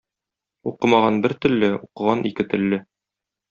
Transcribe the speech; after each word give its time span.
Укымаган 0.71 1.21
бер 1.27 1.37
телле, 1.45 1.71
укыган 1.87 2.27
ике 2.33 2.51
телле. 2.55 2.85